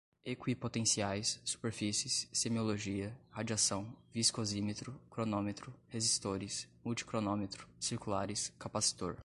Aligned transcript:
equipotenciais, 0.25 1.39
superfícies, 1.43 2.27
semiologia, 2.31 3.15
radiação, 3.31 3.85
viscosímetro, 4.13 4.93
cronômetro, 5.09 5.73
resistores, 5.89 6.67
multicronômetro, 6.83 7.67
circulares, 7.79 8.51
capacitor 8.59 9.15